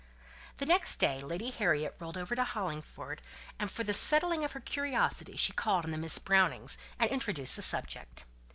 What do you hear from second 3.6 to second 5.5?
for the settling of her curiosity